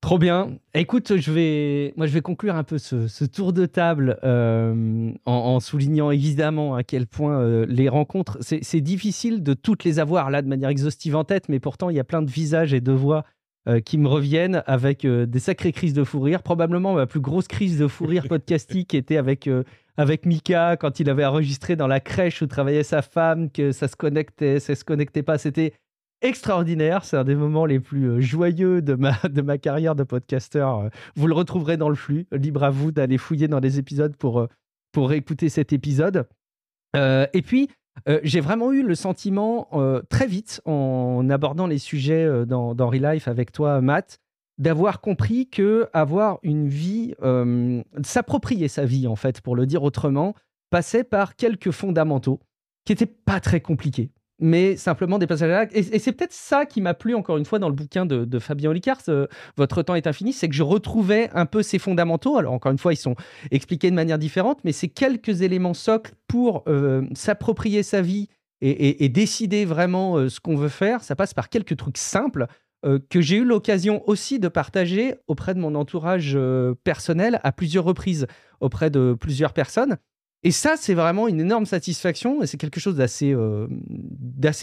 [0.00, 0.58] Trop bien.
[0.74, 5.58] Écoute, je vais, moi, je vais conclure un peu ce, tour de table euh, en,
[5.58, 10.40] soulignant évidemment à quel point euh, les rencontres, c'est difficile de toutes les avoir là
[10.40, 12.92] de manière exhaustive en tête, mais pourtant, il y a plein de visages et de
[12.92, 13.24] voix
[13.68, 16.44] euh, qui me reviennent avec des sacrées crises de fou rire.
[16.44, 19.50] Probablement ma plus grosse crise de fou rire podcastique était avec
[19.96, 23.88] avec Mika quand il avait enregistré dans la crèche où travaillait sa femme, que ça
[23.88, 25.38] se connectait, ça se connectait pas.
[25.38, 25.72] C'était
[26.22, 27.04] extraordinaire.
[27.04, 30.78] C'est un des moments les plus euh, joyeux de ma, de ma carrière de podcasteur.
[30.78, 32.26] Euh, vous le retrouverez dans le flux.
[32.32, 34.46] Libre à vous d'aller fouiller dans les épisodes pour, euh,
[34.92, 36.26] pour écouter cet épisode.
[36.94, 37.68] et puis,
[38.22, 39.68] j'ai vraiment eu le sentiment,
[40.08, 44.18] très vite, en abordant les sujets dans, dans Relife avec toi, Matt,
[44.56, 47.14] d'avoir compris que avoir une vie,
[48.02, 50.34] s'approprier sa vie en fait, pour le dire autrement,
[50.70, 52.40] passait par quelques fondamentaux
[52.84, 56.80] qui n'étaient pas très compliqués, mais simplement des passages Et, et c'est peut-être ça qui
[56.80, 59.00] m'a plu encore une fois dans le bouquin de, Fabien Olicard,
[59.56, 62.38] Votre temps est infini, c'est que je retrouvais un peu ces fondamentaux.
[62.38, 63.16] Alors encore une fois, ils sont
[63.50, 68.28] expliqués de manière différente, mais c'est quelques éléments socles pour euh, s'approprier sa vie
[68.60, 71.02] et, décider vraiment euh, ce qu'on veut faire.
[71.02, 72.46] Ça passe par quelques trucs simples
[72.84, 77.52] euh, que j'ai eu l'occasion aussi de partager auprès de mon entourage euh, personnel à
[77.52, 78.26] plusieurs reprises,
[78.60, 79.96] auprès de plusieurs personnes.
[80.44, 83.66] Et ça, c'est vraiment une énorme satisfaction et c'est quelque chose d'assez euh,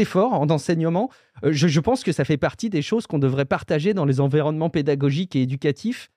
[0.05, 1.09] fort en enseignement.
[1.43, 4.69] Je, je, pense que ça fait partie des choses qu'on devrait partager dans les environnements
[4.69, 6.09] pédagogiques et éducatifs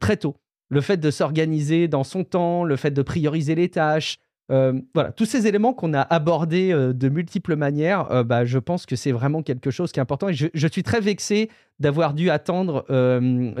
[0.00, 0.36] très tôt.
[0.68, 4.18] Le fait de s'organiser dans son temps, le fait de prioriser les tâches,
[4.50, 8.58] euh, voilà, tous ces éléments qu'on a abordés euh, de multiples manières, euh, bah, je
[8.58, 10.28] pense que c'est vraiment quelque chose qui est important.
[10.28, 12.84] Et je, suis très vexé d'avoir dû attendre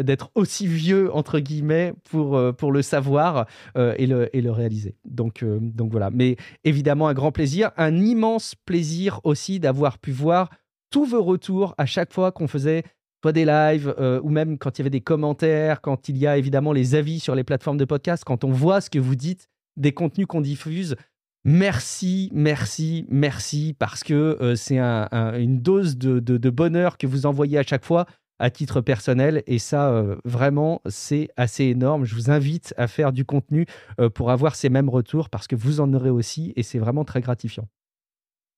[0.02, 4.94] d'être aussi vieux, entre guillemets, pour, pour le savoir et, le, et le réaliser.
[5.06, 6.10] Donc, donc voilà.
[6.10, 7.70] Mais évidemment, un grand plaisir.
[7.78, 10.50] Un immense plaisir aussi d'avoir pu voir
[10.90, 12.82] tous vos retours à chaque fois qu'on faisait
[13.22, 16.36] soit des lives, ou même quand il y avait des commentaires, quand il y a
[16.36, 19.48] évidemment les avis sur les plateformes de podcast, quand on voit ce que vous dites
[19.80, 20.96] des contenus qu'on diffuse.
[21.44, 27.62] Merci, merci, merci, parce que euh, c'est une dose de, bonheur que vous envoyez à
[27.62, 28.06] chaque fois
[28.38, 29.42] à titre personnel.
[29.46, 32.04] Et ça, euh, vraiment, c'est assez énorme.
[32.04, 33.66] Je vous invite à faire du contenu
[34.00, 37.04] euh, pour avoir ces mêmes retours, parce que vous en aurez aussi, et c'est vraiment
[37.04, 37.66] très gratifiant.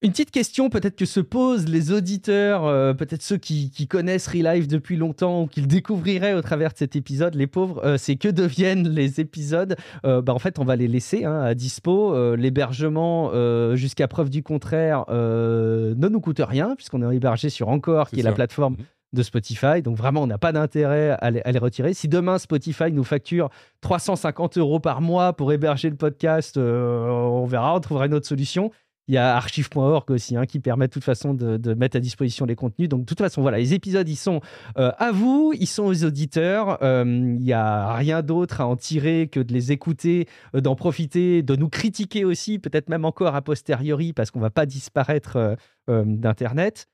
[0.05, 4.67] Une petite question peut-être que se posent les auditeurs, euh, peut-être ceux qui, connaissent Relive
[4.67, 8.17] depuis longtemps ou qui le découvriraient au travers de cet épisode, les pauvres, euh, c'est
[8.17, 12.35] que deviennent les épisodes euh, bah, En fait, on va les laisser hein, à dispo.
[12.35, 13.31] L'hébergement,
[13.77, 18.25] jusqu'à preuve du contraire, ne nous coûte rien puisqu'on est hébergé sur Encore, qui est
[18.25, 18.85] la plateforme mhm.
[19.12, 19.83] de Spotify.
[19.83, 21.95] Donc vraiment, on n'a pas d'intérêt à, à, les retirer.
[21.95, 23.51] Si demain Spotify nous facture
[23.83, 28.73] 350 euros par mois pour héberger le podcast, on verra, on trouvera une autre solution.
[29.09, 32.47] Il y a archive.org aussi hein, qui permet de toute façon de, mettre à disposition
[32.47, 32.88] les contenus.
[32.88, 34.41] Donc de toute façon, voilà, les épisodes, ils sont
[34.79, 36.79] euh, à vous, ils sont aux auditeurs.
[36.83, 40.77] Euh, il n'y a rien d'autre à en tirer que de les écouter, euh, d'en
[40.77, 44.67] profiter, de nous critiquer aussi, peut-être même encore a posteriori, parce qu'on ne va pas
[44.67, 45.57] disparaître
[45.88, 46.87] d'Internet.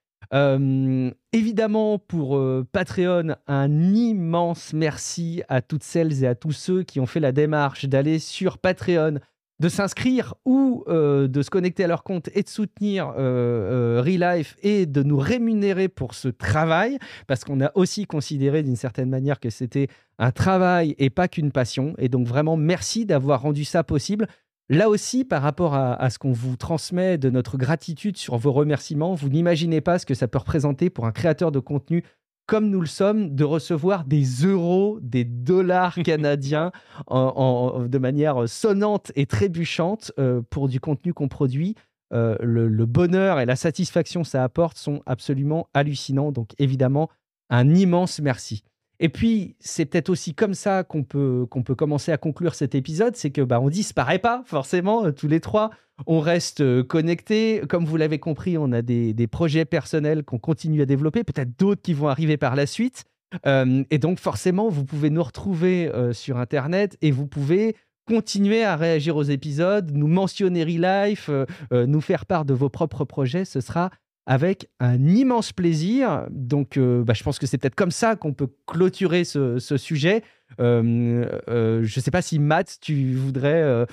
[1.32, 2.40] évidemment, pour
[2.72, 7.32] Patreon, un immense merci à toutes celles et à tous ceux qui ont fait la
[7.32, 9.18] démarche d'aller sur Patreon
[9.60, 14.02] de s'inscrire ou euh, de se connecter à leur compte et de soutenir euh, euh
[14.02, 19.08] Relife et de nous rémunérer pour ce travail, parce qu'on a aussi considéré d'une certaine
[19.08, 21.94] manière que c'était un travail et pas qu'une passion.
[21.98, 24.28] Et donc vraiment, merci d'avoir rendu ça possible.
[24.70, 29.14] Là aussi, par rapport à ce qu'on vous transmet de notre gratitude sur vos remerciements,
[29.14, 32.04] vous n'imaginez pas ce que ça peut représenter pour un créateur de contenu
[32.48, 36.72] comme nous le sommes, de recevoir des euros, des dollars canadiens
[37.08, 41.76] de manière sonnante et trébuchante euh, pour du contenu qu'on produit.
[42.14, 46.32] Euh, le, bonheur et la satisfaction que ça apporte sont absolument hallucinants.
[46.32, 47.10] Donc évidemment,
[47.50, 48.64] un immense merci.
[49.00, 53.14] Et puis, c'est peut-être aussi comme ça qu'on peut, peut commencer à conclure cet épisode,
[53.16, 55.70] c'est que bah, on disparaît pas forcément euh, tous les trois,
[56.06, 57.62] on reste euh, connectés.
[57.68, 61.82] Comme vous l'avez compris, on a des, projets personnels qu'on continue à développer, peut-être d'autres
[61.82, 63.04] qui vont arriver par la suite.
[63.46, 68.74] Euh, et donc forcément, vous pouvez nous retrouver sur Internet et vous pouvez continuer à
[68.74, 71.28] réagir aux épisodes, nous mentionner Relife,
[71.70, 73.44] nous faire part de vos propres projets.
[73.44, 73.90] Ce sera
[74.28, 76.26] avec un immense plaisir.
[76.30, 80.22] Donc, euh, bah, je pense que c'est peut-être comme ça qu'on peut clôturer ce, sujet.
[80.60, 83.86] Euh, euh, je ne sais pas si Matt, tu voudrais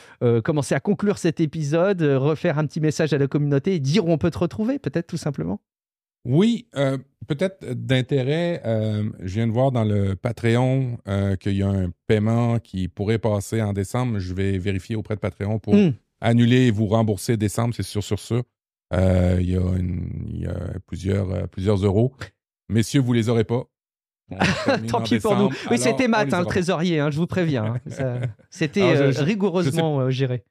[0.43, 4.12] commencer à conclure cet épisode, refaire un petit message à la communauté et dire où
[4.12, 5.62] on peut te retrouver, peut-être tout simplement.
[6.26, 6.67] Oui,
[7.28, 8.62] peut-être d'intérêt.
[9.21, 10.98] je viens de voir dans le Patreon
[11.39, 14.19] qu'il y a un paiement qui pourrait passer en décembre.
[14.19, 15.93] Je vais vérifier auprès de Patreon pour hmm.
[16.19, 18.41] annuler et vous rembourser décembre, c'est sûr, sur ça.
[18.93, 22.13] Euh, il, y a plusieurs, euh, plusieurs euros.
[22.69, 23.63] Messieurs, vous les aurez pas.
[24.88, 25.50] Tant pis pour nous.
[25.69, 27.76] Oui, c'était Matt, hein, le trésorier, hein, je vous préviens.
[28.00, 28.21] Hein.
[28.50, 30.43] C'était euh, rigoureusement géré.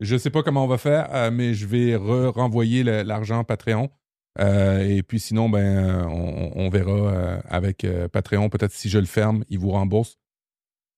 [0.00, 3.90] Je ne sais pas comment on va faire, mais je vais renvoyer l'argent Patreon.
[4.38, 8.48] et puis sinon, ben, on, verra avec Patreon.
[8.48, 10.16] Peut-être si je le ferme, il vous rembourse.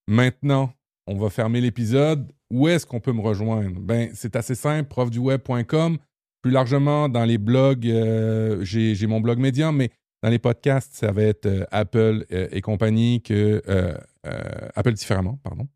[0.07, 0.73] Maintenant,
[1.09, 2.31] on va fermer l'épisode.
[2.53, 3.81] Où est-ce qu'on peut me rejoindre?
[3.81, 5.99] Ben, c'est assez simple, profduweb.com.
[6.42, 9.90] Plus largement, dans les blogs, euh, j'ai mon blog Medium, mais
[10.24, 13.62] dans les podcasts, ça va être euh, Apple euh, et compagnie, que
[14.74, 15.68] Apple différemment, pardon,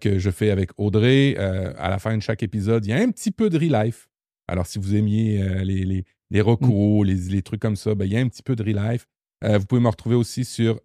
[0.00, 1.36] que je fais avec Audrey.
[1.36, 4.08] à la fin de chaque épisode, il y a un petit peu de Relife.
[4.48, 8.12] Alors, si vous aimiez les, les, les, recours, les, les, trucs comme ça, ben, il
[8.12, 9.06] y a un petit peu de Relife.
[9.42, 10.80] vous pouvez me retrouver aussi sur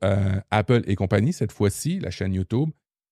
[0.50, 2.70] Apple et compagnie, cette fois-ci, la chaîne YouTube.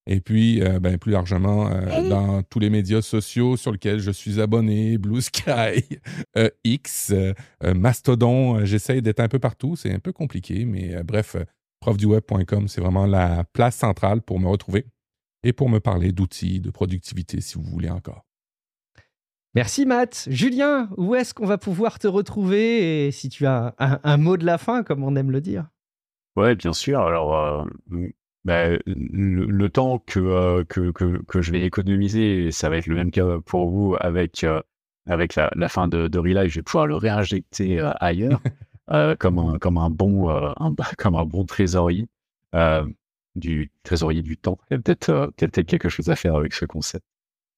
[0.08, 4.12] Et puis, euh, ben, plus largement, euh, dans tous les médias sociaux sur lesquels je
[4.12, 5.82] suis abonné, Blue Sky,
[6.36, 7.12] euh, X,
[7.62, 9.74] Mastodon, j'essaye d'être un peu partout.
[9.74, 11.36] C'est un peu compliqué, mais bref,
[11.80, 14.86] profduweb.com, c'est vraiment la place centrale pour me retrouver
[15.42, 18.24] et pour me parler d'outils, de productivité, si vous voulez encore.
[19.54, 20.28] Merci Matt.
[20.30, 23.06] Julien, où est-ce qu'on va pouvoir te retrouver?
[23.06, 25.66] Et si tu as un, mot de la fin, comme on aime le dire
[26.36, 27.00] Ouais, bien sûr.
[27.00, 27.66] Alors,
[28.46, 33.10] bah, le, temps euh, que, que, que, je vais économiser, ça va être le même
[33.10, 34.62] cas pour vous avec, euh,
[35.06, 38.40] avec la, la, fin de, de Relive, je vais pouvoir le réinjecter euh, ailleurs
[39.18, 40.32] comme, un, comme, un bon,
[40.96, 42.06] comme un bon trésorier,
[43.34, 44.58] du trésorier du temps.
[44.70, 47.04] Il y a peut-être peut quelque chose à faire avec ce concept.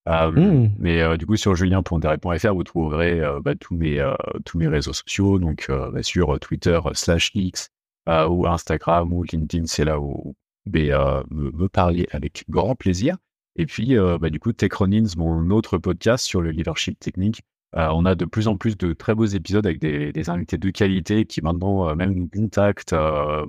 [0.07, 0.69] Mmh.
[0.79, 4.03] Mais du coup, sur julien.dr.fr, vous trouverez bah, tous, mes,
[4.47, 7.69] tous mes réseaux sociaux, donc bah, sur Twitter slash X
[8.07, 10.35] ou Instagram ou LinkedIn, c'est là où
[10.77, 13.17] euh, me, parler avec grand plaisir.
[13.57, 17.43] Et puis, euh, bah, du coup, Techronins, mon autre podcast sur le leadership technique,
[17.77, 20.71] euh, on a de plus en plus de très beaux épisodes avec des, invités de
[20.71, 22.95] qualité qui maintenant même nous contactent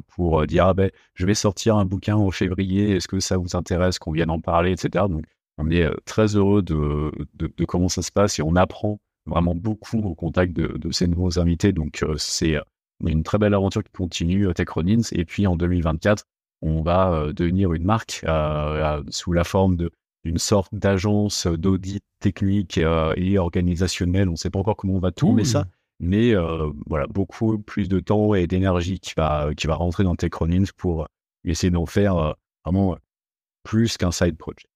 [0.09, 3.55] pour dire ah ben je vais sortir un bouquin en février, est-ce que ça vous
[3.55, 5.05] intéresse qu'on vienne en parler, etc.
[5.07, 5.23] Donc
[5.57, 7.11] on est très heureux de,
[7.65, 11.71] comment ça se passe et on apprend vraiment beaucoup au contact de ces nouveaux invités.
[11.71, 12.57] Donc c'est
[13.05, 15.01] une très belle aventure qui continue, Techronins.
[15.13, 16.25] Et puis en 2024,
[16.61, 19.77] on va euh, devenir une marque euh, sous la forme
[20.23, 24.27] d'une sorte d'agence d'audit technique euh, et organisationnel.
[24.27, 25.65] On ne sait pas encore comment on va tourner ça,
[25.99, 26.33] mais
[26.87, 31.07] voilà, beaucoup plus de temps et d'énergie qui va, qui va rentrer dans Techronins pour
[31.45, 32.97] essayer d'en faire vraiment
[33.63, 34.67] plus qu'un side project.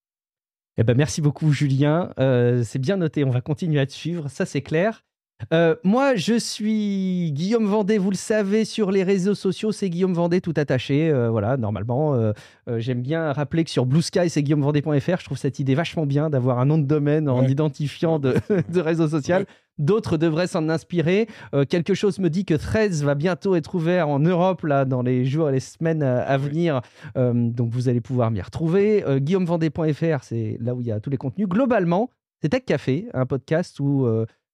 [0.77, 2.11] Eh ben, merci beaucoup, Julien.
[2.17, 3.23] c'est bien noté.
[3.23, 4.29] On va continuer à te suivre.
[4.29, 5.03] Ça, c'est clair.
[5.51, 10.13] Euh, moi, je suis Guillaume Vendée, vous le savez, sur les réseaux sociaux, c'est Guillaume
[10.13, 11.09] Vendée tout attaché.
[11.09, 12.33] Euh, voilà, normalement, euh,
[12.77, 15.19] j'aime bien rappeler que sur Blue Sky, c'est guillaumevendée.fr.
[15.19, 18.35] Je trouve cette idée vachement bien d'avoir un nom de domaine en identifiant de,
[18.79, 19.45] réseau social.
[19.79, 21.27] D'autres devraient s'en inspirer.
[21.55, 25.01] Euh, quelque chose me dit que 13 va bientôt être ouvert en Europe là, dans
[25.01, 26.81] les jours et les semaines à venir.
[27.15, 29.03] donc vous allez pouvoir m'y retrouver.
[29.07, 31.47] GuillaumeVendée.fr, c'est là où il y a tous les contenus.
[31.47, 32.09] Globalement,
[32.41, 34.07] c'est Tech Café, un podcast où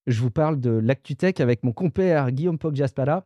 [0.07, 3.25] je vous parle de l'ActuTech avec mon compère Guillaume Poggiaspala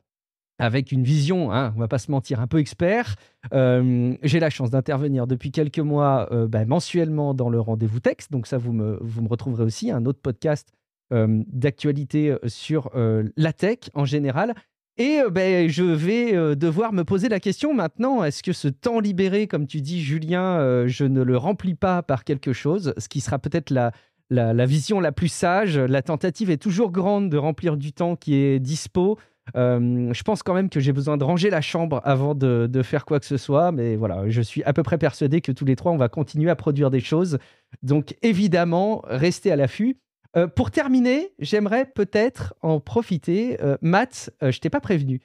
[0.59, 3.15] avec une vision, hein, on va pas se mentir, un peu expert.
[3.53, 8.31] Euh, j'ai la chance d'intervenir depuis quelques mois euh, bah, mensuellement dans le rendez-vous texte,
[8.31, 10.71] donc ça vous me, vous me retrouverez aussi, un autre podcast
[11.11, 14.53] euh, d'actualité sur la tech en général.
[14.97, 19.47] Et ben, je vais devoir me poser la question maintenant, est-ce que ce temps libéré,
[19.47, 23.39] comme tu dis Julien, je ne le remplis pas par quelque chose, ce qui sera
[23.39, 23.91] peut-être la,
[24.29, 25.77] la, vision la plus sage.
[25.77, 29.17] La tentative est toujours grande de remplir du temps qui est dispo.
[29.55, 33.05] Euh, je pense quand même que j'ai besoin de ranger la chambre avant de, faire
[33.05, 35.75] quoi que ce soit, mais voilà, je suis à peu près persuadé que tous les
[35.75, 37.37] trois, on va continuer à produire des choses.
[37.81, 39.97] Donc évidemment, restez à l'affût.
[40.35, 43.61] Euh, pour terminer, j'aimerais peut-être en profiter.
[43.61, 45.21] Euh, Matt, je t'ai pas prévenu.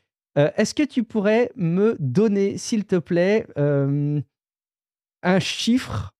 [0.56, 6.14] Est-ce que tu pourrais me donner, s'il te plaît, un chiffre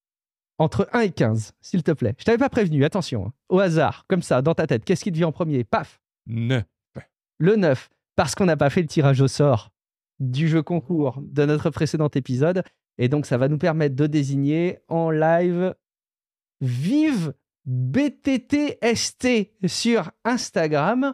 [0.59, 3.33] entre 1 et 15, s'il te plaît Je t'avais pas prévenu, attention, hein.
[3.49, 4.85] au hasard, comme ça, dans ta tête.
[4.85, 5.63] Qu'est-ce qui te vient en premier?
[5.63, 6.63] Paf 9
[7.39, 9.71] le 9, parce qu'on n'a pas fait le tirage au sort
[10.19, 12.63] du jeu concours de notre précédent épisode.
[12.97, 15.73] Et donc, ça va nous permettre de désigner en live
[16.61, 17.33] Vive
[17.65, 21.13] BTTST sur Instagram.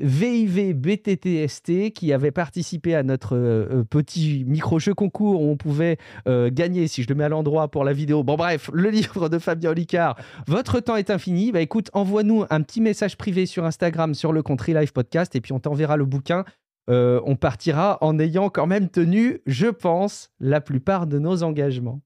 [0.00, 5.98] VIV BTTST qui avait participé à notre euh, euh, petit micro-jeu concours où on pouvait
[6.26, 8.22] euh, gagner, si je le mets à l'endroit pour la vidéo.
[8.22, 10.16] Bon, bref, le livre de Fabien Olicard.
[10.46, 11.52] Votre temps est infini.
[11.52, 15.40] Bah écoute, envoie-nous un petit message privé sur Instagram sur le compte Live Podcast et
[15.40, 16.44] puis on t'enverra le bouquin.
[16.88, 22.00] on partira en ayant quand même tenu, je pense, la plupart de nos engagements.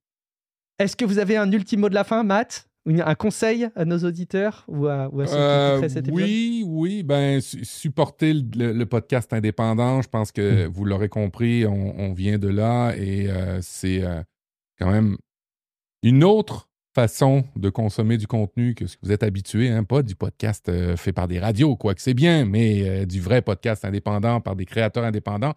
[0.78, 2.68] Est-ce que vous avez un ultime mot de la fin, Matt?
[2.86, 6.14] Un conseil à nos auditeurs ou à, ceux qui euh, cet épisode?
[6.14, 10.02] Oui, oui, ben supporter le, podcast indépendant.
[10.02, 10.70] Je pense que hmm.
[10.70, 14.22] vous l'aurez compris, on, vient de là et euh, c'est euh,
[14.78, 15.16] quand même
[16.02, 20.02] une autre façon de consommer du contenu que ce que vous êtes habitué, hein, pas
[20.02, 24.54] du podcast fait par des radios, quoique c'est bien, mais du vrai podcast indépendant par
[24.54, 25.54] des créateurs indépendants.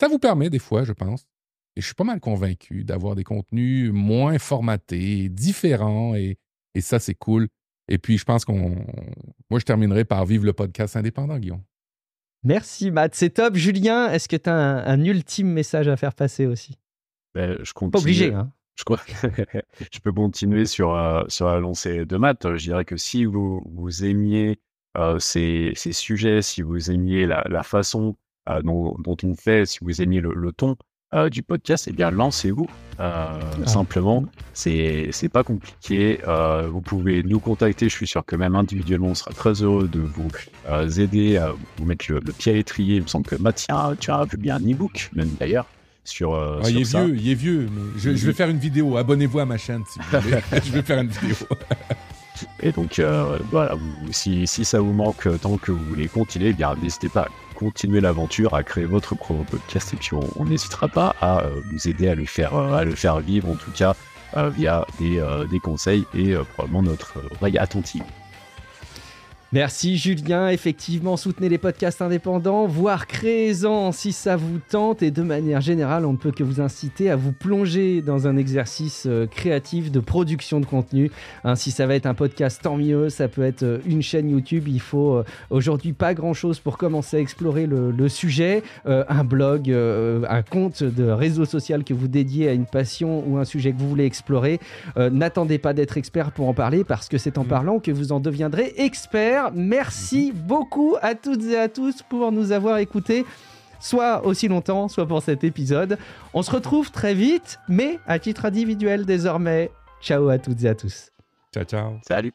[0.00, 1.28] Ça vous permet des fois, je pense,
[1.76, 6.36] et je suis pas mal convaincu d'avoir des contenus moins formatés, différents et
[6.74, 7.48] et ça, c'est cool.
[7.88, 8.76] Et puis, je pense qu'on.
[9.50, 11.62] Moi, je terminerai par vivre le podcast indépendant, Guillaume.
[12.44, 13.14] Merci, Matt.
[13.14, 13.56] C'est top.
[13.56, 16.78] Julien, est-ce que tu as un, ultime message à faire passer aussi?
[17.34, 18.52] Ben, je Pas obligé, hein.
[18.76, 19.00] Je, crois...
[19.92, 22.56] je peux continuer sur, euh, sur la lancée de Matt.
[22.56, 24.58] Je dirais que si vous, vous aimiez
[24.96, 28.16] euh, ces, ces, sujets, si vous aimiez la, la façon
[28.48, 30.76] euh, dont, dont, on fait, si vous aimiez le, le ton,
[31.14, 32.66] euh, du podcast, eh bien, lancez-vous.
[33.00, 33.66] Euh, ah.
[33.66, 36.20] Simplement, c'est pas compliqué.
[36.26, 37.88] Euh, vous pouvez nous contacter.
[37.88, 40.30] Je suis sûr que même individuellement, on sera très heureux de vous
[41.00, 42.96] aider à vous mettre le, pied à l'étrier.
[42.96, 45.66] Il me semble que Mathieu, tu as bien un e-book, même d'ailleurs.
[46.04, 47.68] Sur, ah, il est vieux, il est vieux.
[47.96, 48.96] je, vais faire une vidéo.
[48.96, 50.40] Abonnez-vous à ma chaîne si vous voulez.
[50.64, 51.36] je vais faire une vidéo.
[52.60, 53.00] Et donc
[53.50, 53.76] voilà,
[54.10, 57.28] si, si, ça vous manque tant que vous voulez continuer, eh bien n'hésitez pas
[57.62, 61.88] continuer l'aventure, à créer votre propre podcast et puis on n'hésitera pas à euh, vous
[61.88, 63.94] aider à le faire, euh, à le faire vivre en tout cas
[64.36, 68.04] euh, via des, des, conseils et probablement notre oreille attentive.
[69.54, 75.20] Merci Julien, effectivement soutenez les podcasts indépendants, voire créez-en si ça vous tente et de
[75.20, 79.26] manière générale on ne peut que vous inciter à vous plonger dans un exercice euh,
[79.26, 81.10] créatif de production de contenu.
[81.44, 84.30] Hein, si ça va être un podcast tant mieux, ça peut être euh, une chaîne
[84.30, 89.22] YouTube, il faut euh, aujourd'hui pas grand chose pour commencer à explorer le, sujet, un
[89.22, 93.72] blog, un compte de réseau social que vous dédiez à une passion ou un sujet
[93.72, 94.60] que vous voulez explorer.
[94.96, 97.48] N'attendez pas d'être expert pour en parler parce que c'est en mmh.
[97.48, 102.52] parlant que vous en deviendrez expert Merci beaucoup à toutes et à tous pour nous
[102.52, 103.24] avoir écoutés
[103.82, 105.98] soit aussi longtemps, soit pour cet épisode.
[106.32, 109.70] On se retrouve très vite, mais à titre individuel désormais.
[110.00, 111.10] Ciao à toutes et à tous.
[111.52, 111.98] Ciao, ciao.
[112.06, 112.32] Salut.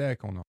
[0.00, 0.34] Steak, on